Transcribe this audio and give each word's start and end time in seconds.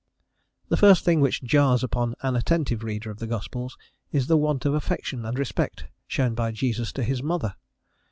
The 0.69 0.77
first 0.77 1.05
thing 1.05 1.21
which 1.21 1.43
jars 1.43 1.83
upon 1.83 2.15
an 2.23 2.35
attentive 2.35 2.83
reader 2.83 3.11
of 3.11 3.19
the 3.19 3.27
gospels 3.27 3.77
is 4.11 4.25
the 4.25 4.35
want 4.35 4.65
of 4.65 4.73
affection 4.73 5.25
and 5.27 5.37
respect 5.37 5.85
shown 6.07 6.33
by 6.33 6.49
Jesus 6.53 6.91
to 6.93 7.03
his 7.03 7.21
mother. 7.21 7.53